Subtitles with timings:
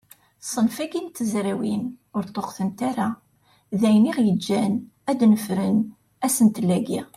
[0.51, 1.83] Ṣṣenf-agi n tezrawin
[2.15, 3.09] ur yeṭṭuqet ara,
[3.79, 4.73] d ayen aɣ-yeǧǧen
[5.09, 5.77] ad d-nefren
[6.25, 7.01] asentel-agi.